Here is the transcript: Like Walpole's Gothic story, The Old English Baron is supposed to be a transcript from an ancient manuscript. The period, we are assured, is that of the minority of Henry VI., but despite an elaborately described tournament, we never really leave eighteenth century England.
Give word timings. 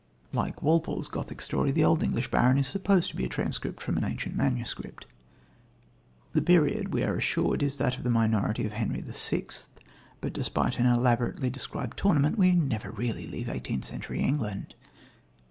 Like 0.33 0.63
Walpole's 0.63 1.07
Gothic 1.07 1.39
story, 1.41 1.69
The 1.69 1.83
Old 1.85 2.01
English 2.01 2.31
Baron 2.31 2.57
is 2.57 2.65
supposed 2.65 3.11
to 3.11 3.15
be 3.15 3.23
a 3.25 3.29
transcript 3.29 3.83
from 3.83 3.97
an 3.97 4.03
ancient 4.03 4.35
manuscript. 4.35 5.05
The 6.33 6.41
period, 6.41 6.91
we 6.91 7.03
are 7.03 7.15
assured, 7.17 7.61
is 7.61 7.77
that 7.77 7.97
of 7.97 8.03
the 8.03 8.09
minority 8.09 8.65
of 8.65 8.73
Henry 8.73 9.03
VI., 9.05 9.45
but 10.19 10.33
despite 10.33 10.79
an 10.79 10.87
elaborately 10.87 11.51
described 11.51 11.99
tournament, 11.99 12.35
we 12.35 12.51
never 12.53 12.89
really 12.89 13.27
leave 13.27 13.47
eighteenth 13.47 13.85
century 13.85 14.21
England. 14.21 14.73